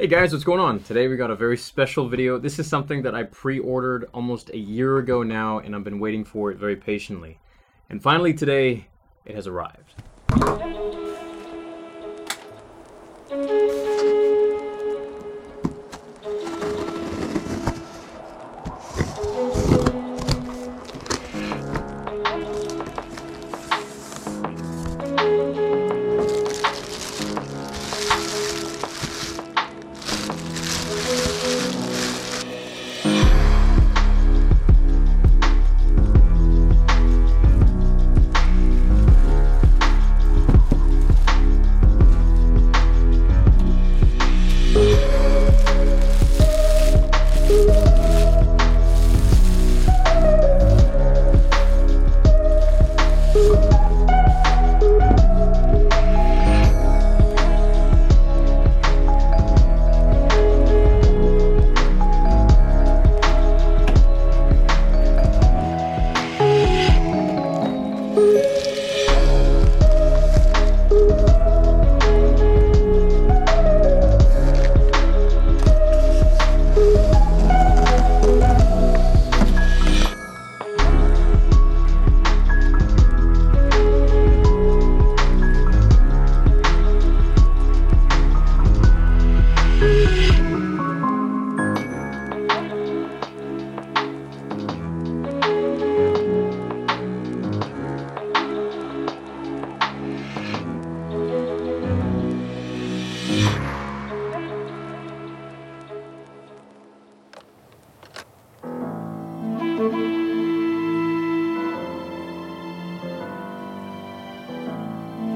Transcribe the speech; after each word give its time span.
Hey 0.00 0.06
guys, 0.06 0.30
what's 0.30 0.44
going 0.44 0.60
on? 0.60 0.78
Today 0.84 1.08
we 1.08 1.16
got 1.16 1.32
a 1.32 1.34
very 1.34 1.56
special 1.56 2.08
video. 2.08 2.38
This 2.38 2.60
is 2.60 2.68
something 2.68 3.02
that 3.02 3.16
I 3.16 3.24
pre-ordered 3.24 4.08
almost 4.14 4.48
a 4.50 4.56
year 4.56 4.98
ago 4.98 5.24
now 5.24 5.58
and 5.58 5.74
I've 5.74 5.82
been 5.82 5.98
waiting 5.98 6.24
for 6.24 6.52
it 6.52 6.56
very 6.56 6.76
patiently. 6.76 7.40
And 7.90 8.00
finally 8.00 8.32
today, 8.32 8.86
it 9.24 9.34
has 9.34 9.48
arrived. 9.48 9.94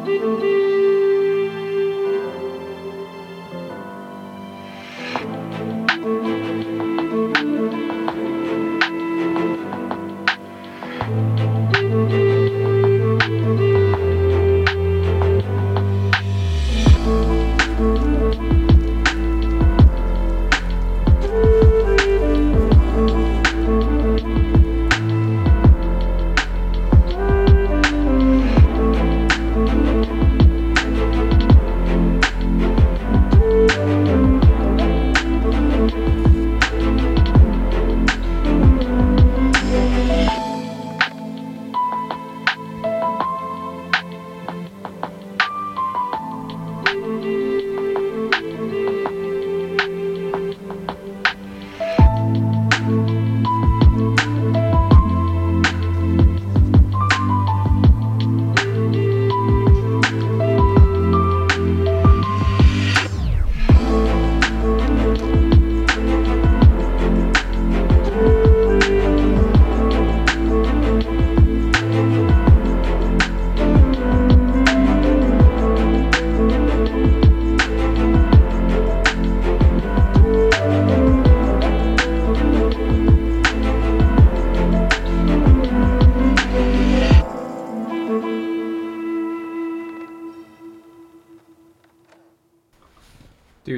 Música 0.05 0.62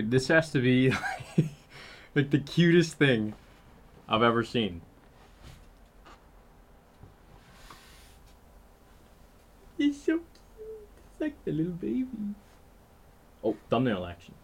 Dude, 0.05 0.11
this 0.11 0.29
has 0.29 0.51
to 0.51 0.61
be 0.61 0.91
like 2.15 2.31
the 2.31 2.39
cutest 2.39 2.99
thing 2.99 3.33
I've 4.07 4.23
ever 4.23 4.45
seen. 4.45 4.83
He's 9.79 9.99
so 9.99 10.19
cute. 10.19 10.25
It's 11.11 11.21
like 11.21 11.45
the 11.47 11.53
little 11.53 11.73
baby. 11.73 12.07
Oh, 13.43 13.57
thumbnail 13.71 14.05
action. 14.05 14.35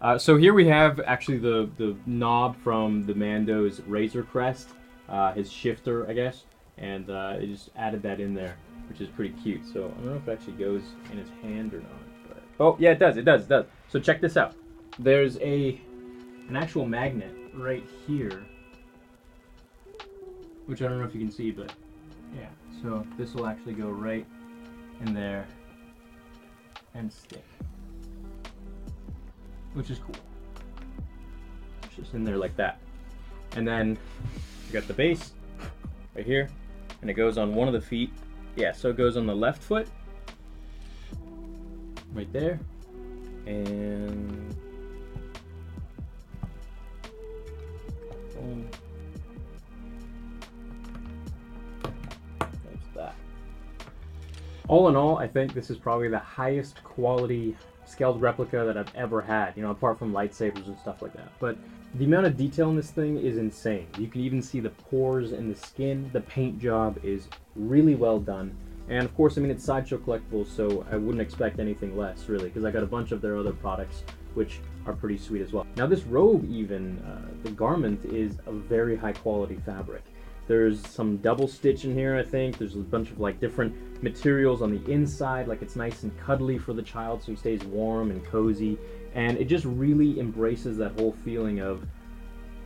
Uh, 0.00 0.16
so 0.16 0.38
here 0.38 0.54
we 0.54 0.66
have 0.68 1.00
actually 1.00 1.36
the, 1.36 1.68
the 1.76 1.94
knob 2.06 2.56
from 2.64 3.04
the 3.04 3.14
Mando's 3.14 3.80
Razor 3.82 4.22
Crest, 4.22 4.70
uh, 5.10 5.34
his 5.34 5.52
shifter, 5.52 6.08
I 6.08 6.14
guess, 6.14 6.44
and 6.78 7.10
uh, 7.10 7.36
it 7.38 7.48
just 7.48 7.68
added 7.76 8.02
that 8.04 8.20
in 8.20 8.32
there, 8.32 8.56
which 8.88 9.02
is 9.02 9.08
pretty 9.10 9.34
cute. 9.42 9.66
So 9.70 9.84
I 9.84 10.00
don't 10.00 10.06
know 10.06 10.16
if 10.16 10.26
it 10.26 10.32
actually 10.32 10.54
goes 10.54 10.82
in 11.12 11.18
his 11.18 11.28
hand 11.42 11.74
or 11.74 11.80
not. 11.80 11.99
Oh 12.60 12.76
yeah, 12.78 12.90
it 12.90 12.98
does. 12.98 13.16
It 13.16 13.24
does. 13.24 13.42
It 13.42 13.48
does. 13.48 13.64
So 13.88 13.98
check 13.98 14.20
this 14.20 14.36
out. 14.36 14.54
There's 14.98 15.38
a 15.38 15.80
an 16.48 16.56
actual 16.56 16.84
magnet 16.84 17.34
right 17.54 17.84
here, 18.06 18.44
which 20.66 20.82
I 20.82 20.88
don't 20.88 20.98
know 20.98 21.06
if 21.06 21.14
you 21.14 21.20
can 21.20 21.30
see, 21.30 21.50
but 21.50 21.72
yeah. 22.36 22.48
So 22.82 23.06
this 23.16 23.34
will 23.34 23.46
actually 23.46 23.72
go 23.72 23.88
right 23.88 24.26
in 25.00 25.14
there 25.14 25.46
and 26.94 27.10
stick, 27.10 27.44
which 29.72 29.90
is 29.90 29.98
cool. 29.98 30.16
It's 31.84 31.96
just 31.96 32.14
in 32.14 32.24
there 32.24 32.36
like 32.36 32.56
that. 32.56 32.78
And 33.56 33.66
then 33.66 33.98
you 34.66 34.72
got 34.72 34.86
the 34.86 34.94
base 34.94 35.32
right 36.14 36.26
here, 36.26 36.50
and 37.00 37.08
it 37.08 37.14
goes 37.14 37.38
on 37.38 37.54
one 37.54 37.68
of 37.68 37.74
the 37.74 37.80
feet. 37.80 38.12
Yeah, 38.54 38.72
so 38.72 38.90
it 38.90 38.96
goes 38.96 39.16
on 39.16 39.26
the 39.26 39.34
left 39.34 39.62
foot, 39.62 39.88
right 42.12 42.32
there, 42.32 42.60
and. 43.46 44.54
That's 52.40 52.86
that. 52.94 53.14
All 54.68 54.88
in 54.88 54.96
all, 54.96 55.18
I 55.18 55.26
think 55.26 55.52
this 55.52 55.70
is 55.70 55.76
probably 55.76 56.08
the 56.08 56.18
highest 56.18 56.82
quality 56.84 57.56
scaled 57.84 58.20
replica 58.22 58.64
that 58.64 58.76
I've 58.76 58.94
ever 58.94 59.20
had, 59.20 59.56
you 59.56 59.62
know, 59.62 59.70
apart 59.70 59.98
from 59.98 60.12
lightsabers 60.12 60.66
and 60.66 60.78
stuff 60.78 61.02
like 61.02 61.12
that. 61.14 61.32
But 61.40 61.58
the 61.96 62.04
amount 62.04 62.26
of 62.26 62.36
detail 62.36 62.70
in 62.70 62.76
this 62.76 62.90
thing 62.90 63.18
is 63.18 63.36
insane. 63.36 63.88
You 63.98 64.06
can 64.06 64.20
even 64.20 64.40
see 64.40 64.60
the 64.60 64.70
pores 64.70 65.32
in 65.32 65.48
the 65.48 65.56
skin. 65.56 66.08
The 66.12 66.20
paint 66.20 66.60
job 66.60 66.98
is 67.02 67.28
really 67.56 67.96
well 67.96 68.20
done. 68.20 68.56
And 68.90 69.04
of 69.04 69.14
course, 69.16 69.38
I 69.38 69.40
mean, 69.40 69.52
it's 69.52 69.64
Sideshow 69.64 69.98
Collectibles, 69.98 70.48
so 70.48 70.84
I 70.90 70.96
wouldn't 70.96 71.22
expect 71.22 71.60
anything 71.60 71.96
less, 71.96 72.28
really, 72.28 72.48
because 72.48 72.64
I 72.64 72.72
got 72.72 72.82
a 72.82 72.86
bunch 72.86 73.12
of 73.12 73.22
their 73.22 73.36
other 73.36 73.52
products, 73.52 74.02
which 74.34 74.58
are 74.84 74.92
pretty 74.92 75.16
sweet 75.16 75.42
as 75.42 75.52
well. 75.52 75.64
Now 75.76 75.86
this 75.86 76.02
robe 76.02 76.44
even, 76.50 76.98
uh, 76.98 77.30
the 77.44 77.52
garment 77.52 78.04
is 78.06 78.38
a 78.46 78.52
very 78.52 78.96
high 78.96 79.12
quality 79.12 79.60
fabric. 79.64 80.02
There's 80.48 80.84
some 80.84 81.18
double 81.18 81.46
stitch 81.46 81.84
in 81.84 81.94
here, 81.94 82.16
I 82.16 82.24
think. 82.24 82.58
There's 82.58 82.74
a 82.74 82.78
bunch 82.78 83.12
of 83.12 83.20
like 83.20 83.38
different 83.38 84.02
materials 84.02 84.60
on 84.60 84.72
the 84.72 84.90
inside, 84.90 85.46
like 85.46 85.62
it's 85.62 85.76
nice 85.76 86.02
and 86.02 86.18
cuddly 86.18 86.58
for 86.58 86.72
the 86.72 86.82
child 86.82 87.22
so 87.22 87.30
he 87.30 87.36
stays 87.36 87.62
warm 87.62 88.10
and 88.10 88.24
cozy. 88.24 88.76
And 89.14 89.38
it 89.38 89.44
just 89.44 89.64
really 89.64 90.18
embraces 90.18 90.76
that 90.78 90.98
whole 90.98 91.12
feeling 91.24 91.60
of 91.60 91.86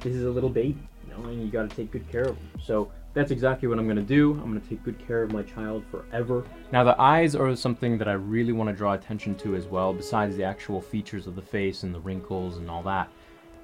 this 0.00 0.14
is 0.14 0.24
a 0.24 0.30
little 0.30 0.48
baby, 0.48 0.88
you 1.06 1.12
know, 1.12 1.28
and 1.28 1.42
you 1.42 1.48
gotta 1.50 1.68
take 1.68 1.90
good 1.90 2.10
care 2.10 2.24
of 2.24 2.38
him. 2.38 2.50
So 2.62 2.90
that's 3.14 3.30
exactly 3.30 3.68
what 3.68 3.78
I'm 3.78 3.86
gonna 3.88 4.02
do. 4.02 4.32
I'm 4.32 4.48
gonna 4.48 4.60
take 4.60 4.82
good 4.82 4.98
care 4.98 5.22
of 5.22 5.32
my 5.32 5.42
child 5.42 5.84
forever. 5.90 6.44
Now 6.72 6.84
the 6.84 7.00
eyes 7.00 7.34
are 7.34 7.54
something 7.54 7.96
that 7.98 8.08
I 8.08 8.14
really 8.14 8.52
wanna 8.52 8.72
draw 8.72 8.94
attention 8.94 9.36
to 9.36 9.54
as 9.54 9.66
well, 9.66 9.94
besides 9.94 10.36
the 10.36 10.44
actual 10.44 10.80
features 10.80 11.26
of 11.26 11.36
the 11.36 11.42
face 11.42 11.84
and 11.84 11.94
the 11.94 12.00
wrinkles 12.00 12.58
and 12.58 12.68
all 12.68 12.82
that. 12.82 13.08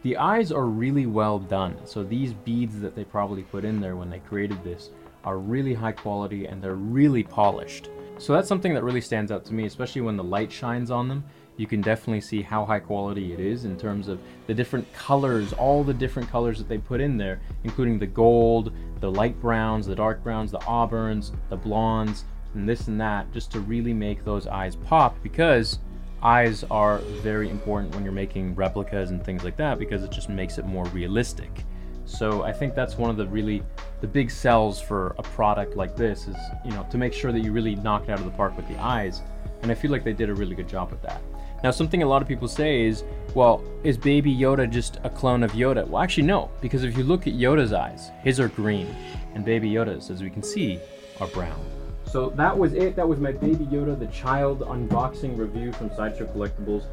The 0.02 0.16
eyes 0.16 0.50
are 0.50 0.64
really 0.64 1.04
well 1.06 1.38
done. 1.38 1.76
So 1.84 2.02
these 2.02 2.32
beads 2.32 2.80
that 2.80 2.94
they 2.94 3.04
probably 3.04 3.42
put 3.42 3.64
in 3.64 3.80
there 3.80 3.96
when 3.96 4.08
they 4.08 4.20
created 4.20 4.62
this 4.64 4.90
are 5.24 5.38
really 5.38 5.74
high 5.74 5.92
quality 5.92 6.46
and 6.46 6.62
they're 6.62 6.74
really 6.74 7.22
polished. 7.22 7.90
So 8.16 8.32
that's 8.32 8.48
something 8.48 8.72
that 8.74 8.84
really 8.84 9.00
stands 9.00 9.32
out 9.32 9.44
to 9.46 9.54
me, 9.54 9.66
especially 9.66 10.00
when 10.02 10.16
the 10.16 10.24
light 10.24 10.52
shines 10.52 10.90
on 10.90 11.08
them. 11.08 11.24
You 11.60 11.66
can 11.66 11.82
definitely 11.82 12.22
see 12.22 12.40
how 12.40 12.64
high 12.64 12.78
quality 12.78 13.34
it 13.34 13.38
is 13.38 13.66
in 13.66 13.76
terms 13.76 14.08
of 14.08 14.18
the 14.46 14.54
different 14.54 14.90
colors, 14.94 15.52
all 15.52 15.84
the 15.84 15.92
different 15.92 16.30
colors 16.30 16.56
that 16.56 16.70
they 16.70 16.78
put 16.78 17.02
in 17.02 17.18
there, 17.18 17.38
including 17.64 17.98
the 17.98 18.06
gold, 18.06 18.72
the 19.00 19.10
light 19.10 19.38
browns, 19.42 19.86
the 19.86 19.94
dark 19.94 20.24
browns, 20.24 20.50
the 20.50 20.58
auburns, 20.60 21.32
the 21.50 21.56
blondes, 21.58 22.24
and 22.54 22.66
this 22.66 22.88
and 22.88 22.98
that, 22.98 23.30
just 23.30 23.52
to 23.52 23.60
really 23.60 23.92
make 23.92 24.24
those 24.24 24.46
eyes 24.46 24.74
pop 24.74 25.22
because 25.22 25.80
eyes 26.22 26.64
are 26.70 27.00
very 27.20 27.50
important 27.50 27.94
when 27.94 28.04
you're 28.04 28.10
making 28.10 28.54
replicas 28.54 29.10
and 29.10 29.22
things 29.22 29.44
like 29.44 29.58
that 29.58 29.78
because 29.78 30.02
it 30.02 30.10
just 30.10 30.30
makes 30.30 30.56
it 30.56 30.64
more 30.64 30.86
realistic. 30.86 31.66
So 32.06 32.42
I 32.42 32.54
think 32.54 32.74
that's 32.74 32.96
one 32.96 33.10
of 33.10 33.18
the 33.18 33.26
really 33.26 33.62
the 34.00 34.06
big 34.06 34.30
sells 34.30 34.80
for 34.80 35.14
a 35.18 35.22
product 35.22 35.76
like 35.76 35.94
this 35.94 36.26
is, 36.26 36.36
you 36.64 36.70
know, 36.70 36.86
to 36.90 36.96
make 36.96 37.12
sure 37.12 37.32
that 37.32 37.40
you 37.40 37.52
really 37.52 37.74
knock 37.74 38.04
it 38.04 38.12
out 38.12 38.18
of 38.18 38.24
the 38.24 38.30
park 38.30 38.56
with 38.56 38.66
the 38.66 38.78
eyes. 38.78 39.20
And 39.60 39.70
I 39.70 39.74
feel 39.74 39.90
like 39.90 40.04
they 40.04 40.14
did 40.14 40.30
a 40.30 40.34
really 40.34 40.54
good 40.54 40.66
job 40.66 40.90
with 40.90 41.02
that. 41.02 41.20
Now, 41.62 41.70
something 41.70 42.02
a 42.02 42.06
lot 42.06 42.22
of 42.22 42.28
people 42.28 42.48
say 42.48 42.86
is, 42.86 43.04
well, 43.34 43.62
is 43.84 43.98
Baby 43.98 44.34
Yoda 44.34 44.68
just 44.68 44.98
a 45.04 45.10
clone 45.10 45.42
of 45.42 45.52
Yoda? 45.52 45.86
Well, 45.86 46.02
actually, 46.02 46.26
no, 46.26 46.50
because 46.60 46.84
if 46.84 46.96
you 46.96 47.04
look 47.04 47.26
at 47.26 47.34
Yoda's 47.34 47.72
eyes, 47.72 48.10
his 48.22 48.40
are 48.40 48.48
green, 48.48 48.94
and 49.34 49.44
Baby 49.44 49.70
Yoda's, 49.70 50.10
as 50.10 50.22
we 50.22 50.30
can 50.30 50.42
see, 50.42 50.78
are 51.20 51.26
brown. 51.28 51.60
So 52.06 52.30
that 52.30 52.56
was 52.56 52.72
it. 52.72 52.96
That 52.96 53.06
was 53.06 53.20
my 53.20 53.32
Baby 53.32 53.66
Yoda, 53.66 53.98
the 53.98 54.06
child 54.06 54.60
unboxing 54.60 55.36
review 55.36 55.70
from 55.72 55.94
Sideshow 55.94 56.26
Collectibles. 56.26 56.86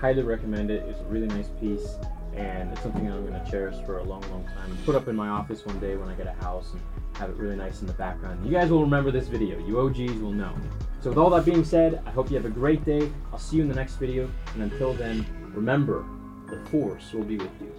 Highly 0.00 0.22
recommend 0.22 0.70
it. 0.70 0.82
It's 0.88 1.00
a 1.00 1.04
really 1.04 1.28
nice 1.28 1.48
piece, 1.60 1.96
and 2.36 2.72
it's 2.72 2.82
something 2.82 3.04
that 3.06 3.12
I'm 3.12 3.26
going 3.26 3.42
to 3.44 3.50
cherish 3.50 3.76
for 3.86 3.98
a 3.98 4.02
long, 4.02 4.22
long 4.30 4.44
time. 4.44 4.70
And 4.70 4.84
put 4.84 4.94
up 4.94 5.08
in 5.08 5.14
my 5.16 5.28
office 5.28 5.64
one 5.64 5.78
day 5.78 5.96
when 5.96 6.08
I 6.08 6.14
get 6.14 6.26
a 6.26 6.32
house 6.44 6.72
and 6.72 6.80
have 7.16 7.30
it 7.30 7.36
really 7.36 7.56
nice 7.56 7.80
in 7.80 7.86
the 7.86 7.92
background. 7.92 8.44
You 8.44 8.50
guys 8.52 8.70
will 8.70 8.82
remember 8.82 9.10
this 9.10 9.28
video. 9.28 9.58
You 9.58 9.80
OGs 9.80 10.20
will 10.20 10.32
know. 10.32 10.52
So 11.00 11.10
with 11.10 11.18
all 11.18 11.30
that 11.30 11.44
being 11.44 11.64
said, 11.64 12.02
I 12.06 12.10
hope 12.10 12.30
you 12.30 12.36
have 12.36 12.46
a 12.46 12.50
great 12.50 12.84
day. 12.84 13.10
I'll 13.32 13.38
see 13.38 13.56
you 13.56 13.62
in 13.62 13.68
the 13.68 13.74
next 13.74 13.96
video, 13.96 14.28
and 14.54 14.62
until 14.64 14.94
then, 14.94 15.24
remember, 15.54 16.04
the 16.48 16.58
Force 16.70 17.12
will 17.12 17.24
be 17.24 17.36
with 17.36 17.50
you 17.60 17.72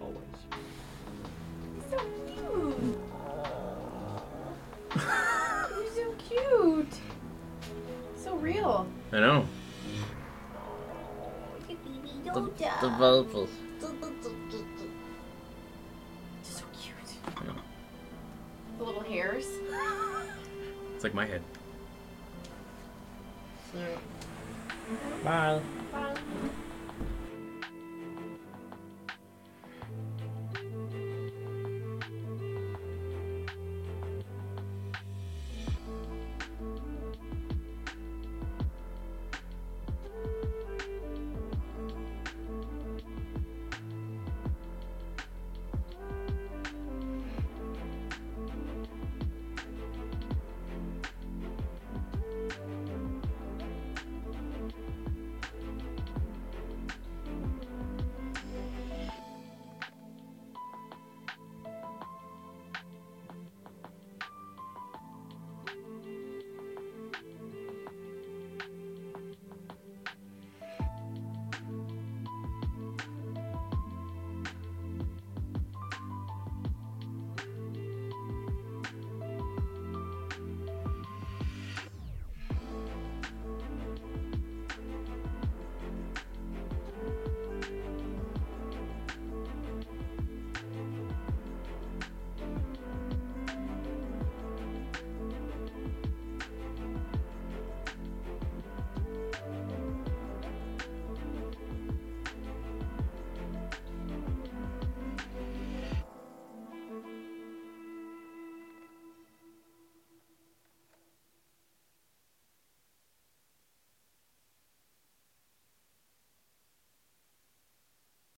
always. 0.00 0.18
So 1.90 1.98
cute. 2.26 2.96
You're 5.76 5.94
so 5.94 6.14
cute. 6.28 6.94
So 8.16 8.36
real. 8.36 8.86
I 9.12 9.20
know. 9.20 9.46
Look 11.68 11.70
at 11.70 11.84
baby 11.84 12.10
The, 12.24 12.30
Yoda. 12.30 12.80
the 12.80 12.88
vocals. 12.90 13.50
It's 21.00 21.04
like 21.04 21.14
my 21.14 21.24
head. 21.24 21.42
Bye. 25.24 25.62
Bye. 25.90 26.60